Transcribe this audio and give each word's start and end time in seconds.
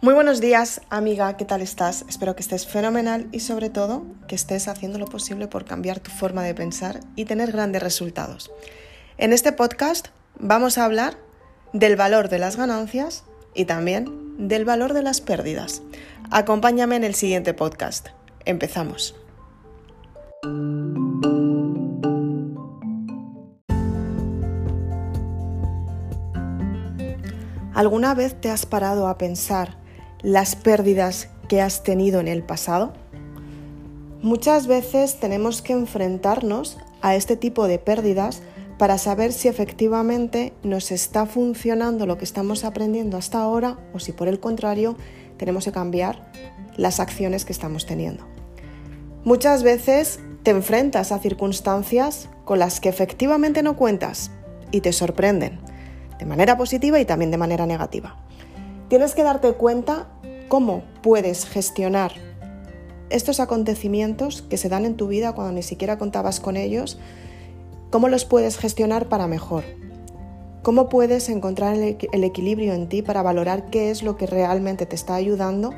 Muy 0.00 0.14
buenos 0.14 0.40
días, 0.40 0.80
amiga, 0.90 1.36
¿qué 1.36 1.44
tal 1.44 1.60
estás? 1.60 2.04
Espero 2.08 2.36
que 2.36 2.42
estés 2.42 2.68
fenomenal 2.68 3.26
y 3.32 3.40
sobre 3.40 3.68
todo 3.68 4.06
que 4.28 4.36
estés 4.36 4.68
haciendo 4.68 4.96
lo 5.00 5.06
posible 5.06 5.48
por 5.48 5.64
cambiar 5.64 5.98
tu 5.98 6.12
forma 6.12 6.44
de 6.44 6.54
pensar 6.54 7.00
y 7.16 7.24
tener 7.24 7.50
grandes 7.50 7.82
resultados. 7.82 8.52
En 9.16 9.32
este 9.32 9.50
podcast 9.50 10.08
vamos 10.38 10.78
a 10.78 10.84
hablar 10.84 11.16
del 11.72 11.96
valor 11.96 12.28
de 12.28 12.38
las 12.38 12.54
ganancias 12.54 13.24
y 13.56 13.64
también 13.64 14.46
del 14.46 14.64
valor 14.64 14.92
de 14.92 15.02
las 15.02 15.20
pérdidas. 15.20 15.82
Acompáñame 16.30 16.94
en 16.94 17.02
el 17.02 17.16
siguiente 17.16 17.52
podcast. 17.52 18.10
Empezamos. 18.44 19.16
¿Alguna 27.74 28.14
vez 28.14 28.40
te 28.40 28.48
has 28.48 28.64
parado 28.64 29.08
a 29.08 29.18
pensar 29.18 29.77
las 30.22 30.56
pérdidas 30.56 31.28
que 31.48 31.60
has 31.60 31.82
tenido 31.82 32.20
en 32.20 32.28
el 32.28 32.42
pasado? 32.42 32.92
Muchas 34.22 34.66
veces 34.66 35.20
tenemos 35.20 35.62
que 35.62 35.72
enfrentarnos 35.72 36.78
a 37.02 37.14
este 37.14 37.36
tipo 37.36 37.68
de 37.68 37.78
pérdidas 37.78 38.42
para 38.78 38.98
saber 38.98 39.32
si 39.32 39.48
efectivamente 39.48 40.52
nos 40.62 40.90
está 40.90 41.26
funcionando 41.26 42.06
lo 42.06 42.18
que 42.18 42.24
estamos 42.24 42.64
aprendiendo 42.64 43.16
hasta 43.16 43.40
ahora 43.40 43.78
o 43.92 43.98
si 43.98 44.12
por 44.12 44.28
el 44.28 44.40
contrario 44.40 44.96
tenemos 45.36 45.64
que 45.64 45.72
cambiar 45.72 46.32
las 46.76 47.00
acciones 47.00 47.44
que 47.44 47.52
estamos 47.52 47.86
teniendo. 47.86 48.24
Muchas 49.24 49.62
veces 49.62 50.20
te 50.42 50.52
enfrentas 50.52 51.12
a 51.12 51.18
circunstancias 51.18 52.28
con 52.44 52.58
las 52.58 52.80
que 52.80 52.88
efectivamente 52.88 53.62
no 53.62 53.76
cuentas 53.76 54.30
y 54.70 54.80
te 54.80 54.92
sorprenden, 54.92 55.60
de 56.18 56.26
manera 56.26 56.56
positiva 56.56 56.98
y 57.00 57.04
también 57.04 57.30
de 57.30 57.36
manera 57.36 57.66
negativa. 57.66 58.27
Tienes 58.88 59.14
que 59.14 59.22
darte 59.22 59.52
cuenta 59.52 60.06
cómo 60.48 60.82
puedes 61.02 61.44
gestionar 61.44 62.12
estos 63.10 63.38
acontecimientos 63.38 64.40
que 64.40 64.56
se 64.56 64.70
dan 64.70 64.86
en 64.86 64.96
tu 64.96 65.08
vida 65.08 65.34
cuando 65.34 65.52
ni 65.52 65.62
siquiera 65.62 65.98
contabas 65.98 66.40
con 66.40 66.56
ellos, 66.56 66.98
cómo 67.90 68.08
los 68.08 68.24
puedes 68.24 68.56
gestionar 68.56 69.08
para 69.10 69.26
mejor. 69.26 69.64
¿Cómo 70.62 70.88
puedes 70.88 71.28
encontrar 71.28 71.76
el 71.76 72.24
equilibrio 72.24 72.72
en 72.72 72.88
ti 72.88 73.02
para 73.02 73.22
valorar 73.22 73.70
qué 73.70 73.90
es 73.90 74.02
lo 74.02 74.16
que 74.16 74.26
realmente 74.26 74.86
te 74.86 74.96
está 74.96 75.14
ayudando 75.14 75.72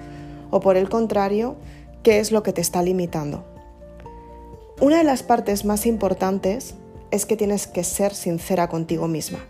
o 0.51 0.61
por 0.61 0.77
el 0.77 0.89
contrario, 0.89 1.57
qué 2.05 2.21
es 2.21 2.31
lo 2.31 2.45
que 2.45 2.53
te 2.53 2.61
está 2.61 2.83
limitando? 2.83 3.45
Una 4.81 4.99
de 4.99 5.05
las 5.05 5.25
partes 5.25 5.65
más 5.65 5.85
importantes 5.85 6.75
es 7.11 7.27
que 7.27 7.37
tienes 7.37 7.67
que 7.67 7.83
ser 7.83 8.15
sincera 8.15 8.69
contigo 8.69 9.09
misma 9.09 9.41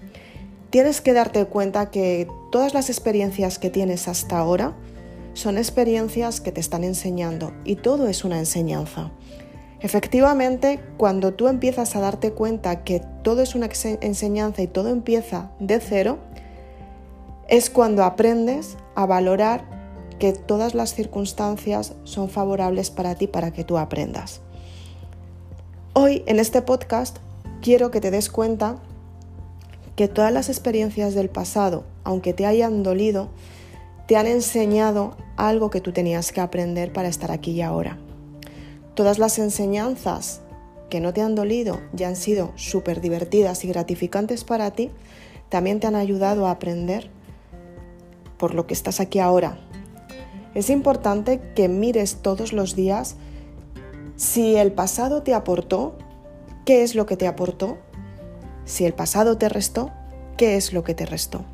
tienes 0.70 1.00
que 1.00 1.12
darte 1.12 1.44
cuenta 1.46 1.90
que 1.90 2.28
todas 2.50 2.74
las 2.74 2.88
experiencias 2.88 3.58
que 3.58 3.70
tienes 3.70 4.08
hasta 4.08 4.38
ahora 4.38 4.72
son 5.34 5.58
experiencias 5.58 6.40
que 6.40 6.52
te 6.52 6.60
están 6.60 6.84
enseñando 6.84 7.52
y 7.64 7.76
todo 7.76 8.08
es 8.08 8.24
una 8.24 8.38
enseñanza. 8.38 9.10
Efectivamente, 9.80 10.78
cuando 10.96 11.32
tú 11.32 11.48
empiezas 11.48 11.96
a 11.96 12.00
darte 12.00 12.32
cuenta 12.32 12.84
que 12.84 13.02
todo 13.22 13.42
es 13.42 13.54
una 13.54 13.68
enseñanza 14.00 14.62
y 14.62 14.66
todo 14.66 14.90
empieza 14.90 15.50
de 15.58 15.80
cero, 15.80 16.18
es 17.48 17.70
cuando 17.70 18.04
aprendes 18.04 18.76
a 18.94 19.06
valorar 19.06 19.64
que 20.18 20.32
todas 20.32 20.74
las 20.74 20.94
circunstancias 20.94 21.94
son 22.04 22.28
favorables 22.28 22.90
para 22.90 23.14
ti 23.14 23.26
para 23.26 23.52
que 23.52 23.64
tú 23.64 23.78
aprendas. 23.78 24.40
Hoy 25.94 26.22
en 26.26 26.38
este 26.38 26.62
podcast 26.62 27.16
quiero 27.62 27.90
que 27.90 28.00
te 28.00 28.10
des 28.10 28.28
cuenta 28.28 28.76
que 30.00 30.08
todas 30.08 30.32
las 30.32 30.48
experiencias 30.48 31.12
del 31.12 31.28
pasado, 31.28 31.84
aunque 32.04 32.32
te 32.32 32.46
hayan 32.46 32.82
dolido, 32.82 33.28
te 34.08 34.16
han 34.16 34.26
enseñado 34.26 35.14
algo 35.36 35.68
que 35.68 35.82
tú 35.82 35.92
tenías 35.92 36.32
que 36.32 36.40
aprender 36.40 36.90
para 36.90 37.08
estar 37.08 37.30
aquí 37.30 37.50
y 37.50 37.60
ahora. 37.60 37.98
Todas 38.94 39.18
las 39.18 39.38
enseñanzas 39.38 40.40
que 40.88 41.00
no 41.00 41.12
te 41.12 41.20
han 41.20 41.34
dolido 41.34 41.82
y 41.94 42.04
han 42.04 42.16
sido 42.16 42.52
súper 42.54 43.02
divertidas 43.02 43.62
y 43.66 43.68
gratificantes 43.68 44.42
para 44.42 44.70
ti, 44.70 44.90
también 45.50 45.80
te 45.80 45.86
han 45.86 45.96
ayudado 45.96 46.46
a 46.46 46.52
aprender 46.52 47.10
por 48.38 48.54
lo 48.54 48.66
que 48.66 48.72
estás 48.72 49.00
aquí 49.00 49.18
ahora. 49.18 49.58
Es 50.54 50.70
importante 50.70 51.42
que 51.54 51.68
mires 51.68 52.22
todos 52.22 52.54
los 52.54 52.74
días 52.74 53.16
si 54.16 54.56
el 54.56 54.72
pasado 54.72 55.22
te 55.22 55.34
aportó, 55.34 55.98
qué 56.64 56.84
es 56.84 56.94
lo 56.94 57.04
que 57.04 57.18
te 57.18 57.28
aportó 57.28 57.76
si 58.70 58.84
el 58.84 58.94
pasado 58.94 59.36
te 59.36 59.48
restó, 59.48 59.90
¿qué 60.36 60.56
es 60.56 60.72
lo 60.72 60.84
que 60.84 60.94
te 60.94 61.04
restó? 61.04 61.44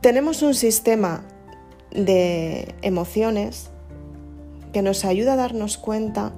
Tenemos 0.00 0.42
un 0.42 0.54
sistema 0.54 1.22
de 1.92 2.74
emociones 2.82 3.70
que 4.72 4.82
nos 4.82 5.04
ayuda 5.04 5.34
a 5.34 5.36
darnos 5.36 5.78
cuenta 5.78 6.32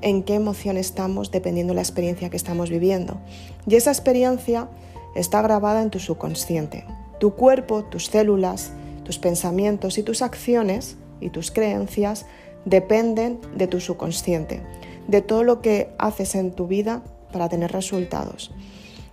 en 0.00 0.22
qué 0.22 0.34
emoción 0.34 0.76
estamos 0.76 1.32
dependiendo 1.32 1.72
de 1.72 1.76
la 1.76 1.82
experiencia 1.82 2.30
que 2.30 2.36
estamos 2.36 2.70
viviendo. 2.70 3.20
Y 3.66 3.74
esa 3.74 3.90
experiencia 3.90 4.68
está 5.16 5.42
grabada 5.42 5.82
en 5.82 5.90
tu 5.90 5.98
subconsciente. 5.98 6.84
Tu 7.18 7.34
cuerpo, 7.34 7.84
tus 7.84 8.06
células, 8.06 8.70
tus 9.02 9.18
pensamientos 9.18 9.98
y 9.98 10.04
tus 10.04 10.22
acciones 10.22 10.96
y 11.20 11.30
tus 11.30 11.50
creencias 11.50 12.26
dependen 12.64 13.40
de 13.56 13.66
tu 13.66 13.80
subconsciente, 13.80 14.62
de 15.08 15.20
todo 15.20 15.42
lo 15.42 15.60
que 15.60 15.90
haces 15.98 16.36
en 16.36 16.52
tu 16.52 16.68
vida 16.68 17.02
para 17.32 17.48
tener 17.48 17.72
resultados. 17.72 18.52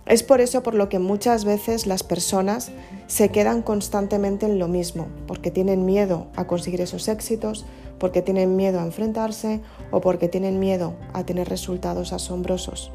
Es 0.06 0.22
por 0.22 0.40
eso 0.40 0.62
por 0.62 0.74
lo 0.74 0.88
que 0.88 0.98
muchas 0.98 1.44
veces 1.44 1.86
las 1.86 2.02
personas 2.02 2.72
se 3.06 3.28
quedan 3.28 3.62
constantemente 3.62 4.46
en 4.46 4.58
lo 4.58 4.66
mismo, 4.66 5.08
porque 5.26 5.50
tienen 5.50 5.84
miedo 5.84 6.26
a 6.36 6.46
conseguir 6.46 6.80
esos 6.80 7.08
éxitos, 7.08 7.64
porque 7.98 8.22
tienen 8.22 8.56
miedo 8.56 8.80
a 8.80 8.84
enfrentarse 8.84 9.60
o 9.90 10.00
porque 10.00 10.28
tienen 10.28 10.58
miedo 10.58 10.94
a 11.12 11.24
tener 11.24 11.48
resultados 11.48 12.12
asombrosos. 12.12 12.90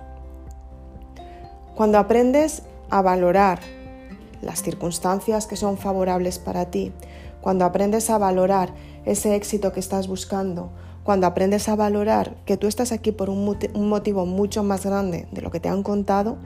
Cuando 1.76 2.00
aprendes 2.00 2.64
a 2.90 3.02
valorar 3.02 3.60
las 4.42 4.62
circunstancias 4.62 5.48
que 5.48 5.56
son 5.56 5.78
favorables 5.78 6.40
para 6.40 6.66
ti, 6.72 6.92
cuando 7.42 7.66
aprendes 7.66 8.10
a 8.10 8.18
valorar 8.18 8.74
ese 9.06 9.36
éxito 9.36 9.72
que 9.72 9.80
estás 9.80 10.08
buscando, 10.08 10.72
cuando 11.06 11.28
aprendes 11.28 11.70
a 11.70 11.76
valorar 11.76 12.36
que 12.46 12.58
tú 12.58 12.66
estás 12.66 12.92
aquí 12.92 13.12
por 13.12 13.30
un, 13.30 13.46
motivo 13.76 14.26
mucho 14.26 14.64
más 14.64 14.88
grande 14.88 15.28
de 15.32 15.42
lo 15.44 15.52
que 15.52 15.60
te 15.60 15.70
han 15.70 15.84
contado, 15.84 16.38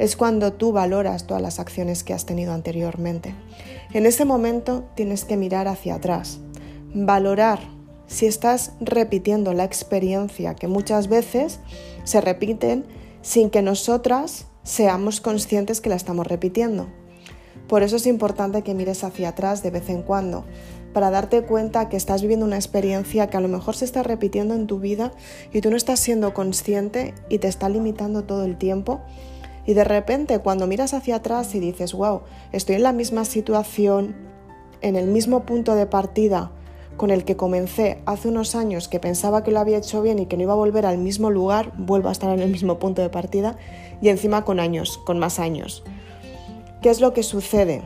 es 0.00 0.16
cuando 0.16 0.52
tú 0.52 0.72
valoras 0.72 1.28
todas 1.28 1.40
las 1.40 1.60
acciones 1.60 2.02
que 2.02 2.12
has 2.12 2.26
tenido 2.26 2.52
anteriormente. 2.52 3.32
En 3.92 4.04
ese 4.04 4.24
momento 4.24 4.82
tienes 4.96 5.24
que 5.24 5.36
mirar 5.36 5.68
hacia 5.68 5.94
atrás, 5.94 6.40
valorar 6.92 7.60
si 8.08 8.26
estás 8.26 8.72
repitiendo 8.80 9.54
la 9.54 9.62
experiencia 9.62 10.56
que 10.56 10.66
muchas 10.66 11.06
veces 11.06 11.60
se 12.02 12.20
repiten 12.20 12.84
sin 13.22 13.50
que 13.50 13.62
nosotras 13.62 14.46
seamos 14.64 15.20
conscientes 15.20 15.80
que 15.80 15.90
la 15.90 15.96
estamos 15.96 16.26
repitiendo. 16.26 16.88
Por 17.68 17.84
eso 17.84 17.94
es 17.94 18.08
importante 18.08 18.62
que 18.62 18.74
mires 18.74 19.04
hacia 19.04 19.28
atrás 19.28 19.62
de 19.62 19.70
vez 19.70 19.88
en 19.88 20.02
cuando, 20.02 20.44
para 20.92 21.10
darte 21.10 21.42
cuenta 21.42 21.88
que 21.88 21.96
estás 21.96 22.22
viviendo 22.22 22.46
una 22.46 22.56
experiencia 22.56 23.28
que 23.28 23.36
a 23.36 23.40
lo 23.40 23.48
mejor 23.48 23.74
se 23.74 23.84
está 23.84 24.02
repitiendo 24.02 24.54
en 24.54 24.66
tu 24.66 24.78
vida 24.78 25.12
y 25.52 25.60
tú 25.60 25.70
no 25.70 25.76
estás 25.76 26.00
siendo 26.00 26.34
consciente 26.34 27.14
y 27.28 27.38
te 27.38 27.48
está 27.48 27.68
limitando 27.68 28.24
todo 28.24 28.44
el 28.44 28.56
tiempo. 28.56 29.00
Y 29.66 29.74
de 29.74 29.84
repente 29.84 30.38
cuando 30.40 30.66
miras 30.66 30.94
hacia 30.94 31.16
atrás 31.16 31.54
y 31.54 31.60
dices, 31.60 31.92
wow, 31.94 32.22
estoy 32.52 32.76
en 32.76 32.82
la 32.82 32.92
misma 32.92 33.24
situación, 33.24 34.16
en 34.80 34.96
el 34.96 35.06
mismo 35.06 35.44
punto 35.46 35.74
de 35.74 35.86
partida 35.86 36.50
con 36.96 37.10
el 37.10 37.24
que 37.24 37.36
comencé 37.36 38.02
hace 38.06 38.28
unos 38.28 38.54
años 38.54 38.88
que 38.88 39.00
pensaba 39.00 39.42
que 39.42 39.50
lo 39.50 39.60
había 39.60 39.78
hecho 39.78 40.02
bien 40.02 40.18
y 40.18 40.26
que 40.26 40.36
no 40.36 40.42
iba 40.42 40.52
a 40.52 40.56
volver 40.56 40.84
al 40.86 40.98
mismo 40.98 41.30
lugar, 41.30 41.72
vuelvo 41.76 42.08
a 42.08 42.12
estar 42.12 42.30
en 42.30 42.42
el 42.42 42.50
mismo 42.50 42.78
punto 42.78 43.02
de 43.02 43.08
partida 43.08 43.56
y 44.00 44.08
encima 44.08 44.44
con 44.44 44.60
años, 44.60 44.98
con 44.98 45.18
más 45.18 45.38
años. 45.38 45.84
¿Qué 46.82 46.90
es 46.90 47.00
lo 47.00 47.12
que 47.12 47.22
sucede? 47.22 47.82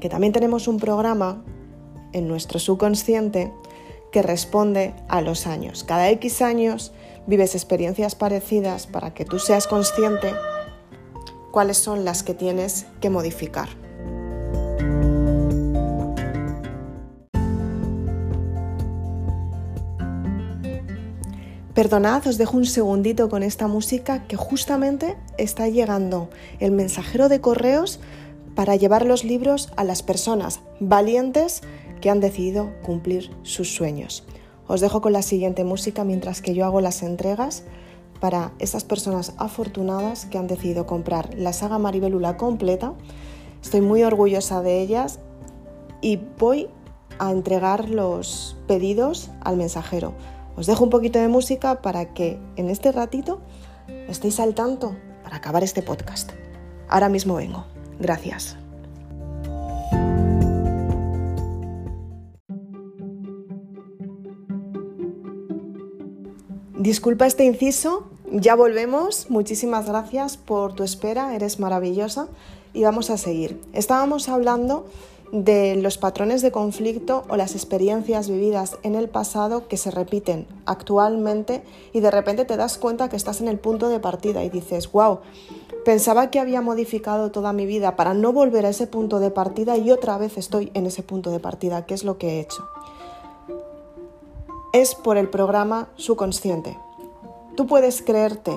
Que 0.00 0.08
también 0.08 0.32
tenemos 0.32 0.66
un 0.66 0.78
programa 0.78 1.44
en 2.12 2.28
nuestro 2.28 2.58
subconsciente 2.58 3.52
que 4.12 4.22
responde 4.22 4.94
a 5.08 5.20
los 5.20 5.46
años. 5.46 5.84
Cada 5.84 6.10
X 6.10 6.42
años 6.42 6.92
vives 7.26 7.54
experiencias 7.54 8.14
parecidas 8.14 8.86
para 8.86 9.14
que 9.14 9.24
tú 9.24 9.38
seas 9.38 9.66
consciente 9.66 10.32
cuáles 11.50 11.78
son 11.78 12.04
las 12.04 12.22
que 12.22 12.34
tienes 12.34 12.86
que 13.00 13.10
modificar. 13.10 13.68
Perdonad, 21.74 22.26
os 22.26 22.36
dejo 22.36 22.56
un 22.56 22.66
segundito 22.66 23.28
con 23.28 23.42
esta 23.42 23.66
música 23.66 24.24
que 24.26 24.36
justamente 24.36 25.16
está 25.38 25.68
llegando 25.68 26.28
el 26.58 26.72
mensajero 26.72 27.28
de 27.28 27.40
correos 27.40 28.00
para 28.54 28.76
llevar 28.76 29.06
los 29.06 29.24
libros 29.24 29.72
a 29.76 29.84
las 29.84 30.02
personas 30.02 30.60
valientes 30.80 31.62
que 32.00 32.10
han 32.10 32.20
decidido 32.20 32.72
cumplir 32.82 33.30
sus 33.42 33.74
sueños. 33.74 34.24
Os 34.66 34.80
dejo 34.80 35.00
con 35.00 35.12
la 35.12 35.22
siguiente 35.22 35.64
música 35.64 36.04
mientras 36.04 36.42
que 36.42 36.54
yo 36.54 36.64
hago 36.64 36.80
las 36.80 37.02
entregas 37.02 37.64
para 38.20 38.52
esas 38.58 38.84
personas 38.84 39.34
afortunadas 39.38 40.26
que 40.26 40.38
han 40.38 40.46
decidido 40.46 40.86
comprar 40.86 41.34
la 41.34 41.52
saga 41.52 41.78
Maribelula 41.78 42.36
completa. 42.36 42.92
Estoy 43.62 43.80
muy 43.80 44.02
orgullosa 44.04 44.62
de 44.62 44.80
ellas 44.80 45.18
y 46.00 46.20
voy 46.38 46.68
a 47.18 47.30
entregar 47.30 47.90
los 47.90 48.56
pedidos 48.66 49.30
al 49.40 49.56
mensajero. 49.56 50.14
Os 50.56 50.66
dejo 50.66 50.84
un 50.84 50.90
poquito 50.90 51.18
de 51.18 51.28
música 51.28 51.82
para 51.82 52.12
que 52.14 52.38
en 52.56 52.68
este 52.68 52.92
ratito 52.92 53.40
estéis 54.08 54.40
al 54.40 54.54
tanto 54.54 54.94
para 55.22 55.36
acabar 55.36 55.64
este 55.64 55.82
podcast. 55.82 56.32
Ahora 56.88 57.08
mismo 57.08 57.34
vengo. 57.34 57.64
Gracias. 57.98 58.59
Disculpa 66.90 67.28
este 67.28 67.44
inciso, 67.44 68.08
ya 68.32 68.56
volvemos. 68.56 69.30
Muchísimas 69.30 69.86
gracias 69.86 70.36
por 70.36 70.72
tu 70.72 70.82
espera, 70.82 71.36
eres 71.36 71.60
maravillosa 71.60 72.26
y 72.74 72.82
vamos 72.82 73.10
a 73.10 73.16
seguir. 73.16 73.60
Estábamos 73.72 74.28
hablando 74.28 74.86
de 75.30 75.76
los 75.76 75.98
patrones 75.98 76.42
de 76.42 76.50
conflicto 76.50 77.22
o 77.28 77.36
las 77.36 77.54
experiencias 77.54 78.28
vividas 78.28 78.76
en 78.82 78.96
el 78.96 79.08
pasado 79.08 79.68
que 79.68 79.76
se 79.76 79.92
repiten 79.92 80.48
actualmente 80.66 81.62
y 81.92 82.00
de 82.00 82.10
repente 82.10 82.44
te 82.44 82.56
das 82.56 82.76
cuenta 82.76 83.08
que 83.08 83.14
estás 83.14 83.40
en 83.40 83.46
el 83.46 83.60
punto 83.60 83.88
de 83.88 84.00
partida 84.00 84.42
y 84.42 84.50
dices, 84.50 84.90
wow, 84.90 85.20
pensaba 85.84 86.28
que 86.32 86.40
había 86.40 86.60
modificado 86.60 87.30
toda 87.30 87.52
mi 87.52 87.66
vida 87.66 87.94
para 87.94 88.14
no 88.14 88.32
volver 88.32 88.66
a 88.66 88.70
ese 88.70 88.88
punto 88.88 89.20
de 89.20 89.30
partida 89.30 89.76
y 89.76 89.92
otra 89.92 90.18
vez 90.18 90.36
estoy 90.36 90.72
en 90.74 90.86
ese 90.86 91.04
punto 91.04 91.30
de 91.30 91.38
partida, 91.38 91.86
¿qué 91.86 91.94
es 91.94 92.02
lo 92.02 92.18
que 92.18 92.30
he 92.30 92.40
hecho? 92.40 92.68
Es 94.72 94.94
por 94.94 95.16
el 95.16 95.28
programa 95.28 95.88
subconsciente. 95.96 96.78
Tú 97.56 97.66
puedes 97.66 98.02
creerte 98.02 98.56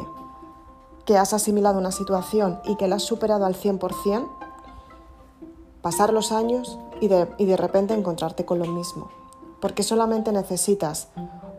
que 1.05 1.17
has 1.17 1.33
asimilado 1.33 1.79
una 1.79 1.91
situación 1.91 2.59
y 2.65 2.75
que 2.75 2.87
la 2.87 2.97
has 2.97 3.03
superado 3.03 3.45
al 3.45 3.55
100%, 3.55 4.29
pasar 5.81 6.13
los 6.13 6.31
años 6.31 6.77
y 7.01 7.07
de, 7.07 7.27
y 7.37 7.45
de 7.45 7.57
repente 7.57 7.93
encontrarte 7.93 8.45
con 8.45 8.59
lo 8.59 8.65
mismo, 8.65 9.09
porque 9.59 9.83
solamente 9.83 10.31
necesitas 10.31 11.07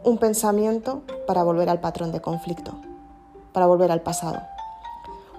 un 0.04 0.18
pensamiento 0.18 1.02
para 1.26 1.42
volver 1.42 1.68
al 1.68 1.80
patrón 1.80 2.12
de 2.12 2.20
conflicto, 2.20 2.72
para 3.52 3.66
volver 3.66 3.90
al 3.90 4.02
pasado. 4.02 4.40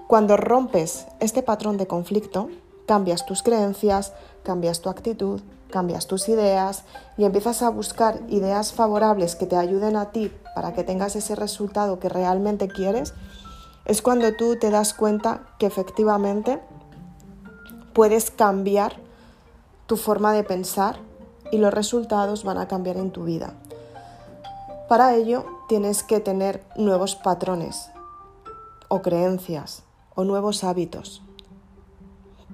Cuando 0.06 0.36
rompes 0.36 1.06
este 1.20 1.42
patrón 1.42 1.78
de 1.78 1.86
conflicto, 1.86 2.48
cambias 2.86 3.26
tus 3.26 3.42
creencias, 3.42 4.12
cambias 4.44 4.80
tu 4.80 4.90
actitud, 4.90 5.40
cambias 5.70 6.06
tus 6.06 6.28
ideas 6.28 6.84
y 7.16 7.24
empiezas 7.24 7.62
a 7.62 7.70
buscar 7.70 8.20
ideas 8.28 8.72
favorables 8.72 9.36
que 9.36 9.46
te 9.46 9.56
ayuden 9.56 9.96
a 9.96 10.10
ti 10.10 10.32
para 10.54 10.72
que 10.72 10.84
tengas 10.84 11.16
ese 11.16 11.34
resultado 11.34 11.98
que 11.98 12.08
realmente 12.08 12.68
quieres, 12.68 13.14
es 13.84 14.02
cuando 14.02 14.34
tú 14.34 14.56
te 14.58 14.70
das 14.70 14.94
cuenta 14.94 15.42
que 15.58 15.66
efectivamente 15.66 16.60
puedes 17.92 18.30
cambiar 18.30 18.96
tu 19.86 19.96
forma 19.96 20.32
de 20.32 20.44
pensar 20.44 20.98
y 21.52 21.58
los 21.58 21.72
resultados 21.72 22.44
van 22.44 22.58
a 22.58 22.68
cambiar 22.68 22.96
en 22.96 23.10
tu 23.10 23.24
vida. 23.24 23.54
Para 24.88 25.14
ello 25.14 25.44
tienes 25.68 26.02
que 26.02 26.20
tener 26.20 26.62
nuevos 26.76 27.16
patrones 27.16 27.90
o 28.88 29.02
creencias 29.02 29.82
o 30.14 30.24
nuevos 30.24 30.64
hábitos 30.64 31.22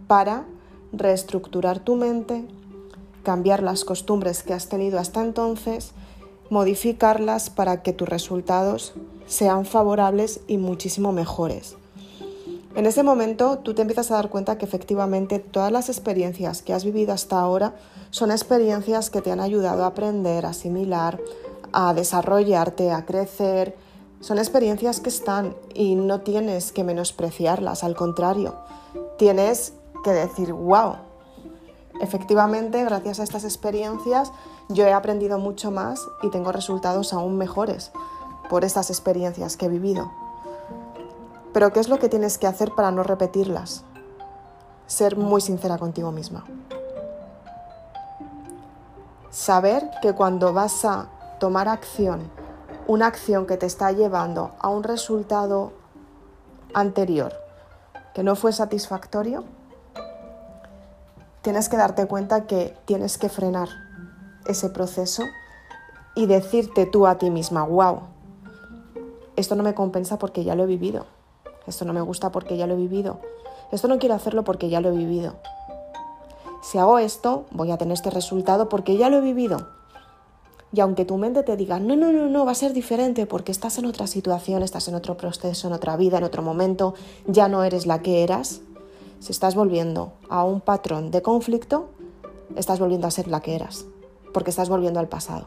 para 0.06 0.44
reestructurar 0.92 1.80
tu 1.80 1.96
mente, 1.96 2.46
cambiar 3.22 3.62
las 3.62 3.84
costumbres 3.84 4.42
que 4.42 4.54
has 4.54 4.68
tenido 4.68 4.98
hasta 4.98 5.22
entonces, 5.22 5.92
modificarlas 6.50 7.50
para 7.50 7.82
que 7.82 7.92
tus 7.92 8.08
resultados 8.08 8.94
sean 9.26 9.64
favorables 9.64 10.40
y 10.46 10.58
muchísimo 10.58 11.12
mejores. 11.12 11.76
En 12.74 12.86
ese 12.86 13.02
momento 13.02 13.58
tú 13.58 13.74
te 13.74 13.82
empiezas 13.82 14.10
a 14.10 14.14
dar 14.14 14.30
cuenta 14.30 14.56
que 14.56 14.64
efectivamente 14.64 15.38
todas 15.38 15.70
las 15.70 15.88
experiencias 15.88 16.62
que 16.62 16.72
has 16.72 16.84
vivido 16.84 17.12
hasta 17.12 17.38
ahora 17.38 17.74
son 18.10 18.30
experiencias 18.30 19.10
que 19.10 19.20
te 19.20 19.30
han 19.30 19.40
ayudado 19.40 19.84
a 19.84 19.88
aprender, 19.88 20.46
a 20.46 20.50
asimilar, 20.50 21.20
a 21.72 21.92
desarrollarte, 21.92 22.90
a 22.90 23.04
crecer. 23.04 23.76
Son 24.20 24.38
experiencias 24.38 25.00
que 25.00 25.10
están 25.10 25.54
y 25.74 25.96
no 25.96 26.20
tienes 26.20 26.72
que 26.72 26.84
menospreciarlas, 26.84 27.84
al 27.84 27.94
contrario, 27.94 28.54
tienes 29.18 29.74
que 30.04 30.10
decir, 30.10 30.52
wow, 30.52 30.96
efectivamente, 32.00 32.84
gracias 32.84 33.20
a 33.20 33.22
estas 33.22 33.44
experiencias, 33.44 34.32
yo 34.68 34.86
he 34.86 34.92
aprendido 34.92 35.38
mucho 35.38 35.70
más 35.70 36.06
y 36.22 36.30
tengo 36.30 36.52
resultados 36.52 37.12
aún 37.12 37.36
mejores 37.36 37.92
por 38.48 38.64
estas 38.64 38.90
experiencias 38.90 39.56
que 39.56 39.66
he 39.66 39.68
vivido. 39.68 40.10
Pero 41.52 41.72
¿qué 41.72 41.80
es 41.80 41.88
lo 41.88 41.98
que 41.98 42.08
tienes 42.08 42.38
que 42.38 42.46
hacer 42.46 42.72
para 42.72 42.90
no 42.90 43.02
repetirlas? 43.02 43.84
Ser 44.86 45.16
muy 45.16 45.40
sincera 45.40 45.78
contigo 45.78 46.12
misma. 46.12 46.44
Saber 49.30 49.90
que 50.02 50.12
cuando 50.12 50.52
vas 50.52 50.84
a 50.84 51.08
tomar 51.40 51.68
acción, 51.68 52.30
una 52.86 53.06
acción 53.06 53.46
que 53.46 53.56
te 53.56 53.66
está 53.66 53.92
llevando 53.92 54.52
a 54.58 54.68
un 54.68 54.82
resultado 54.82 55.72
anterior 56.74 57.32
que 58.14 58.22
no 58.22 58.36
fue 58.36 58.52
satisfactorio, 58.52 59.44
tienes 61.42 61.68
que 61.68 61.76
darte 61.76 62.06
cuenta 62.06 62.46
que 62.46 62.74
tienes 62.84 63.18
que 63.18 63.28
frenar 63.28 63.68
ese 64.46 64.70
proceso 64.70 65.24
y 66.14 66.26
decirte 66.26 66.86
tú 66.86 67.06
a 67.06 67.18
ti 67.18 67.30
misma, 67.30 67.64
wow, 67.64 68.00
esto 69.36 69.56
no 69.56 69.62
me 69.62 69.74
compensa 69.74 70.18
porque 70.18 70.44
ya 70.44 70.54
lo 70.54 70.64
he 70.64 70.66
vivido, 70.66 71.06
esto 71.66 71.84
no 71.84 71.92
me 71.92 72.00
gusta 72.00 72.30
porque 72.30 72.56
ya 72.56 72.66
lo 72.66 72.74
he 72.74 72.76
vivido, 72.76 73.18
esto 73.70 73.88
no 73.88 73.98
quiero 73.98 74.14
hacerlo 74.14 74.44
porque 74.44 74.68
ya 74.68 74.80
lo 74.80 74.90
he 74.90 74.96
vivido. 74.96 75.34
Si 76.62 76.78
hago 76.78 76.98
esto, 76.98 77.46
voy 77.50 77.72
a 77.72 77.76
tener 77.76 77.94
este 77.94 78.10
resultado 78.10 78.68
porque 78.68 78.96
ya 78.96 79.10
lo 79.10 79.18
he 79.18 79.20
vivido. 79.20 79.68
Y 80.72 80.80
aunque 80.80 81.04
tu 81.04 81.18
mente 81.18 81.42
te 81.42 81.56
diga, 81.56 81.80
no, 81.80 81.96
no, 81.96 82.12
no, 82.12 82.28
no, 82.28 82.46
va 82.46 82.52
a 82.52 82.54
ser 82.54 82.72
diferente 82.72 83.26
porque 83.26 83.52
estás 83.52 83.78
en 83.78 83.84
otra 83.84 84.06
situación, 84.06 84.62
estás 84.62 84.88
en 84.88 84.94
otro 84.94 85.16
proceso, 85.16 85.66
en 85.66 85.74
otra 85.74 85.96
vida, 85.96 86.18
en 86.18 86.24
otro 86.24 86.42
momento, 86.42 86.94
ya 87.26 87.48
no 87.48 87.64
eres 87.64 87.84
la 87.84 88.00
que 88.00 88.22
eras, 88.22 88.60
si 89.22 89.30
estás 89.30 89.54
volviendo 89.54 90.14
a 90.28 90.42
un 90.42 90.60
patrón 90.60 91.12
de 91.12 91.22
conflicto, 91.22 91.90
estás 92.56 92.80
volviendo 92.80 93.06
a 93.06 93.12
ser 93.12 93.28
la 93.28 93.40
que 93.40 93.54
eras, 93.54 93.84
porque 94.34 94.50
estás 94.50 94.68
volviendo 94.68 94.98
al 94.98 95.06
pasado. 95.06 95.46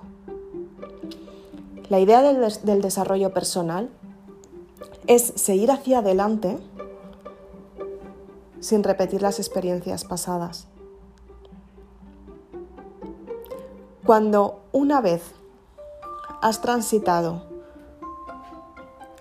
La 1.89 1.99
idea 1.99 2.21
del, 2.21 2.81
desarrollo 2.81 3.33
personal 3.33 3.89
es 5.07 5.33
seguir 5.35 5.71
hacia 5.71 5.99
adelante 5.99 6.57
sin 8.61 8.81
repetir 8.81 9.21
las 9.21 9.39
experiencias 9.39 10.05
pasadas. 10.05 10.67
Cuando 14.05 14.61
una 14.71 15.01
vez 15.01 15.33
has 16.41 16.61
transitado, 16.61 17.43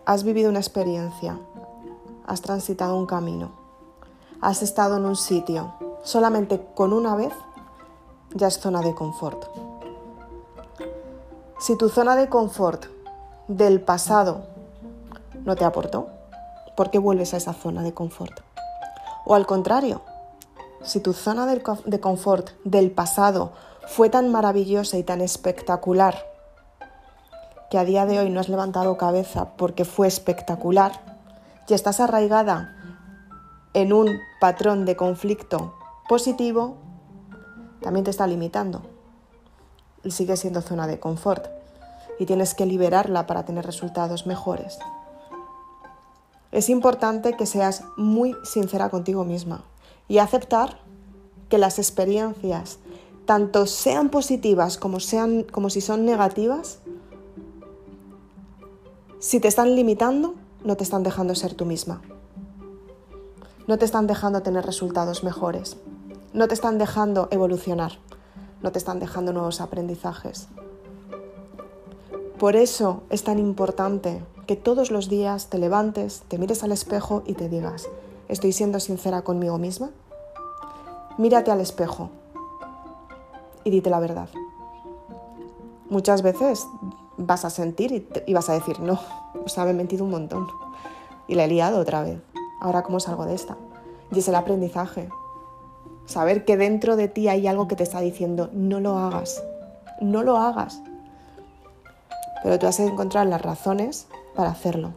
has 0.04 0.22
vivido 0.22 0.48
una 0.48 0.60
experiencia, 0.60 1.40
has 2.24 2.40
transitado 2.40 2.96
un 2.96 3.06
camino, 3.06 3.63
has 4.44 4.62
estado 4.62 4.98
en 4.98 5.06
un 5.06 5.16
sitio 5.16 5.72
solamente 6.02 6.60
con 6.74 6.92
una 6.92 7.16
vez, 7.16 7.32
ya 8.34 8.46
es 8.46 8.60
zona 8.60 8.82
de 8.82 8.94
confort. 8.94 9.42
Si 11.58 11.78
tu 11.78 11.88
zona 11.88 12.14
de 12.14 12.28
confort 12.28 12.84
del 13.48 13.80
pasado 13.80 14.42
no 15.46 15.56
te 15.56 15.64
aportó, 15.64 16.08
¿por 16.76 16.90
qué 16.90 16.98
vuelves 16.98 17.32
a 17.32 17.38
esa 17.38 17.54
zona 17.54 17.82
de 17.82 17.94
confort? 17.94 18.40
O 19.24 19.34
al 19.34 19.46
contrario, 19.46 20.02
si 20.82 21.00
tu 21.00 21.14
zona 21.14 21.46
de 21.46 22.00
confort 22.00 22.50
del 22.64 22.90
pasado 22.90 23.52
fue 23.86 24.10
tan 24.10 24.30
maravillosa 24.30 24.98
y 24.98 25.04
tan 25.04 25.22
espectacular 25.22 26.16
que 27.70 27.78
a 27.78 27.84
día 27.86 28.04
de 28.04 28.18
hoy 28.18 28.28
no 28.28 28.40
has 28.40 28.50
levantado 28.50 28.98
cabeza 28.98 29.56
porque 29.56 29.86
fue 29.86 30.06
espectacular 30.06 30.92
y 31.66 31.72
estás 31.72 31.98
arraigada 31.98 32.76
en 33.72 33.94
un 33.94 34.20
patrón 34.44 34.84
de 34.84 34.94
conflicto 34.94 35.72
positivo, 36.06 36.76
también 37.80 38.04
te 38.04 38.10
está 38.10 38.26
limitando. 38.26 38.82
Y 40.02 40.10
sigue 40.10 40.36
siendo 40.36 40.60
zona 40.60 40.86
de 40.86 41.00
confort. 41.00 41.46
Y 42.18 42.26
tienes 42.26 42.52
que 42.52 42.66
liberarla 42.66 43.26
para 43.26 43.46
tener 43.46 43.64
resultados 43.64 44.26
mejores. 44.26 44.78
Es 46.52 46.68
importante 46.68 47.38
que 47.38 47.46
seas 47.46 47.84
muy 47.96 48.36
sincera 48.44 48.90
contigo 48.90 49.24
misma 49.24 49.64
y 50.08 50.18
aceptar 50.18 50.78
que 51.48 51.56
las 51.56 51.78
experiencias, 51.78 52.80
tanto 53.24 53.66
sean 53.66 54.10
positivas 54.10 54.76
como, 54.76 55.00
sean, 55.00 55.44
como 55.44 55.70
si 55.70 55.80
son 55.80 56.04
negativas, 56.04 56.80
si 59.20 59.40
te 59.40 59.48
están 59.48 59.74
limitando, 59.74 60.34
no 60.62 60.76
te 60.76 60.84
están 60.84 61.02
dejando 61.02 61.34
ser 61.34 61.54
tú 61.54 61.64
misma 61.64 62.02
no 63.66 63.78
te 63.78 63.84
están 63.84 64.06
dejando 64.06 64.42
tener 64.42 64.66
resultados 64.66 65.24
mejores, 65.24 65.76
no 66.32 66.48
te 66.48 66.54
están 66.54 66.78
dejando 66.78 67.28
evolucionar, 67.30 67.92
no 68.62 68.72
te 68.72 68.78
están 68.78 69.00
dejando 69.00 69.32
nuevos 69.32 69.60
aprendizajes. 69.60 70.48
Por 72.38 72.56
eso 72.56 73.02
es 73.10 73.24
tan 73.24 73.38
importante 73.38 74.22
que 74.46 74.56
todos 74.56 74.90
los 74.90 75.08
días 75.08 75.48
te 75.48 75.58
levantes, 75.58 76.24
te 76.28 76.38
mires 76.38 76.62
al 76.62 76.72
espejo 76.72 77.22
y 77.24 77.34
te 77.34 77.48
digas, 77.48 77.88
¿estoy 78.28 78.52
siendo 78.52 78.80
sincera 78.80 79.22
conmigo 79.22 79.58
misma? 79.58 79.90
Mírate 81.16 81.50
al 81.50 81.60
espejo 81.60 82.10
y 83.62 83.70
dite 83.70 83.88
la 83.88 84.00
verdad. 84.00 84.28
Muchas 85.88 86.22
veces 86.22 86.66
vas 87.16 87.44
a 87.44 87.50
sentir 87.50 88.08
y, 88.26 88.34
vas 88.34 88.50
a 88.50 88.54
decir, 88.54 88.80
no, 88.80 89.00
o 89.44 89.48
sea, 89.48 89.64
me 89.64 89.70
he 89.70 89.74
mentido 89.74 90.04
un 90.04 90.10
montón 90.10 90.48
y 91.28 91.34
la 91.34 91.44
he 91.44 91.48
liado 91.48 91.78
otra 91.78 92.02
vez. 92.02 92.18
Ahora, 92.60 92.82
¿cómo 92.82 93.00
salgo 93.00 93.26
de 93.26 93.34
esta? 93.34 93.56
Y 94.12 94.18
es 94.18 94.28
el 94.28 94.34
aprendizaje. 94.34 95.08
Saber 96.06 96.44
que 96.44 96.56
dentro 96.56 96.96
de 96.96 97.08
ti 97.08 97.28
hay 97.28 97.46
algo 97.46 97.68
que 97.68 97.76
te 97.76 97.82
está 97.82 98.00
diciendo, 98.00 98.50
no 98.52 98.80
lo 98.80 98.98
hagas, 98.98 99.42
no 100.00 100.22
lo 100.22 100.36
hagas. 100.36 100.80
Pero 102.42 102.58
tú 102.58 102.66
has 102.66 102.76
de 102.76 102.86
encontrar 102.86 103.26
las 103.26 103.40
razones 103.40 104.06
para 104.34 104.50
hacerlo. 104.50 104.92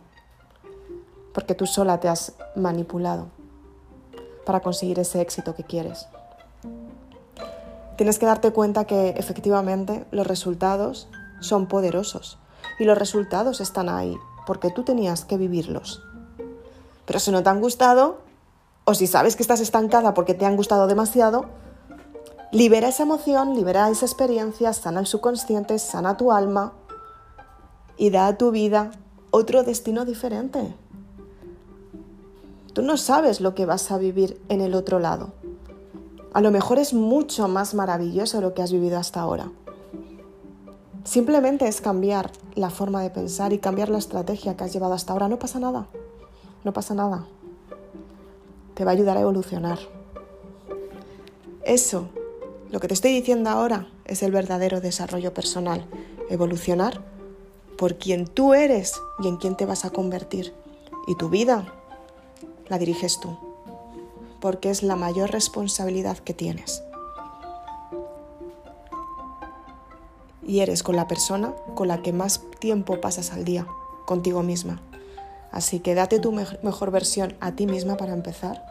Porque 1.34 1.56
tú 1.56 1.66
sola 1.66 2.00
te 2.00 2.10
has 2.10 2.34
manipulado 2.56 3.28
para 4.46 4.60
conseguir 4.60 5.00
ese 5.00 5.22
éxito 5.22 5.56
que 5.56 5.64
quieres. 5.64 6.08
Tienes 7.98 8.20
que 8.20 8.26
darte 8.26 8.52
cuenta 8.52 8.86
que 8.86 9.10
efectivamente 9.10 10.06
los 10.12 10.28
resultados 10.28 11.10
son 11.40 11.68
poderosos 11.68 12.38
y 12.80 12.84
los 12.84 12.98
resultados 12.98 13.60
están 13.60 13.90
ahí 13.90 14.18
porque 14.46 14.70
tú 14.70 14.84
tenías 14.84 15.26
que 15.26 15.38
vivirlos. 15.38 16.04
Pero 17.08 17.20
si 17.20 17.32
no 17.32 17.42
te 17.42 17.50
han 17.50 17.62
gustado, 17.62 18.20
o 18.84 18.94
si 18.94 19.08
sabes 19.08 19.36
que 19.36 19.42
estás 19.42 19.62
estancada 19.62 20.14
porque 20.14 20.34
te 20.34 20.46
han 20.46 20.58
gustado 20.58 20.86
demasiado, 20.86 21.46
libera 22.52 22.90
esa 22.90 23.04
emoción, 23.04 23.56
libera 23.56 23.90
esa 23.90 24.06
experiencia, 24.06 24.74
sana 24.74 25.00
el 25.00 25.08
subconsciente, 25.08 25.80
sana 25.80 26.18
tu 26.18 26.32
alma 26.32 26.74
y 27.98 28.12
da 28.12 28.28
a 28.28 28.38
tu 28.38 28.52
vida 28.52 28.92
otro 29.32 29.64
destino 29.64 30.06
diferente. 30.06 30.76
Tú 32.74 32.82
no 32.82 32.98
sabes 32.98 33.42
lo 33.42 33.56
que 33.56 33.66
vas 33.66 33.90
a 33.90 33.98
vivir 33.98 34.40
en 34.50 34.62
el 34.62 34.76
otro 34.76 35.00
lado. 35.00 35.32
A 36.34 36.42
lo 36.42 36.52
mejor 36.52 36.78
es 36.78 36.94
mucho 36.94 37.48
más 37.48 37.74
maravilloso 37.74 38.42
lo 38.42 38.54
que 38.54 38.62
has 38.62 38.72
vivido 38.72 39.00
hasta 39.00 39.22
ahora. 39.22 39.50
Simplemente 41.06 41.68
es 41.68 41.80
cambiar 41.80 42.32
la 42.56 42.70
forma 42.70 43.02
de 43.02 43.10
pensar 43.10 43.54
y 43.54 43.60
cambiar 43.60 43.88
la 43.88 43.98
estrategia 43.98 44.58
que 44.58 44.66
has 44.66 44.74
llevado 44.74 44.94
hasta 44.94 45.14
ahora. 45.14 45.30
No 45.30 45.40
pasa 45.40 45.58
nada. 45.58 45.88
No 46.68 46.74
pasa 46.74 46.94
nada 46.94 47.26
te 48.74 48.84
va 48.84 48.92
a 48.92 48.94
ayudar 48.94 49.16
a 49.16 49.22
evolucionar. 49.22 49.80
Eso, 51.64 52.10
lo 52.70 52.82
que 52.82 52.90
te 52.90 52.94
estoy 52.94 53.14
diciendo 53.14 53.50
ahora, 53.50 53.88
es 54.04 54.22
el 54.22 54.34
verdadero 54.34 54.82
desarrollo 54.82 55.34
personal. 55.34 55.86
Evolucionar 56.30 57.02
por 57.78 57.98
quien 57.98 58.28
tú 58.28 58.54
eres 58.54 59.00
y 59.20 59.30
en 59.30 59.38
quién 59.38 59.56
te 59.56 59.66
vas 59.66 59.86
a 59.86 59.92
convertir. 59.92 60.54
Y 61.08 61.16
tu 61.16 61.30
vida 61.30 61.74
la 62.68 62.78
diriges 62.78 63.22
tú, 63.22 63.38
porque 64.42 64.70
es 64.70 64.84
la 64.84 64.98
mayor 64.98 65.32
responsabilidad 65.32 66.18
que 66.18 66.34
tienes. 66.34 66.84
Y 70.46 70.60
eres 70.60 70.84
con 70.84 70.98
la 70.98 71.08
persona 71.08 71.56
con 71.76 71.88
la 71.88 72.02
que 72.02 72.12
más 72.12 72.42
tiempo 72.60 73.00
pasas 73.00 73.32
al 73.32 73.46
día, 73.46 73.66
contigo 74.06 74.44
misma. 74.44 74.82
Así 75.58 75.80
que 75.80 75.96
date 75.96 76.20
tu 76.20 76.32
mejor 76.32 76.92
versión 76.92 77.36
a 77.40 77.54
ti 77.54 77.66
misma 77.66 77.98
para 77.98 78.14
empezar 78.14 78.64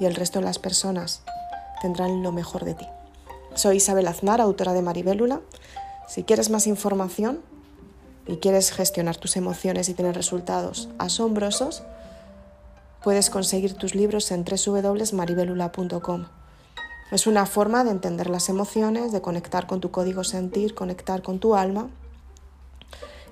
y 0.00 0.06
el 0.06 0.14
resto 0.14 0.38
de 0.38 0.46
las 0.46 0.58
personas 0.58 1.20
tendrán 1.82 2.22
lo 2.22 2.32
mejor 2.32 2.64
de 2.64 2.72
ti. 2.72 2.86
Soy 3.54 3.76
Isabel 3.76 4.08
Aznar, 4.08 4.40
autora 4.40 4.72
de 4.72 4.80
Maribélula. 4.80 5.42
Si 6.08 6.22
quieres 6.22 6.48
más 6.48 6.66
información 6.66 7.42
y 8.26 8.38
quieres 8.38 8.72
gestionar 8.72 9.18
tus 9.18 9.36
emociones 9.36 9.90
y 9.90 9.94
tener 9.94 10.14
resultados 10.14 10.88
asombrosos, 10.96 11.82
puedes 13.04 13.28
conseguir 13.28 13.74
tus 13.74 13.94
libros 13.94 14.30
en 14.30 14.42
www.maribelula.com. 14.42 16.28
Es 17.12 17.26
una 17.26 17.44
forma 17.44 17.84
de 17.84 17.90
entender 17.90 18.30
las 18.30 18.48
emociones, 18.48 19.12
de 19.12 19.20
conectar 19.20 19.66
con 19.66 19.82
tu 19.82 19.90
código 19.90 20.24
sentir, 20.24 20.74
conectar 20.74 21.20
con 21.20 21.40
tu 21.40 21.56
alma, 21.56 21.90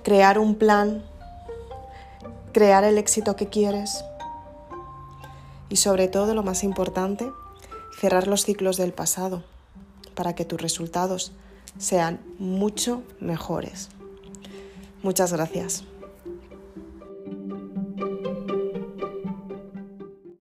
crear 0.03 0.37
un 0.37 0.53
plan 0.53 1.03
crear 2.55 2.85
el 2.85 2.97
éxito 2.97 3.35
que 3.35 3.47
quieres 3.49 4.05
y 5.67 5.75
sobre 5.75 6.07
todo, 6.07 6.33
lo 6.33 6.41
más 6.41 6.63
importante, 6.63 7.29
cerrar 7.99 8.27
los 8.27 8.45
ciclos 8.45 8.77
del 8.77 8.93
pasado 8.93 9.43
para 10.13 10.35
que 10.35 10.45
tus 10.45 10.61
resultados 10.61 11.33
sean 11.77 12.21
mucho 12.39 13.03
mejores. 13.19 13.89
Muchas 15.03 15.33
gracias. 15.33 15.83